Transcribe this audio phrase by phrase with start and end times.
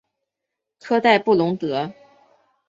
[0.79, 1.93] 科代布龙德。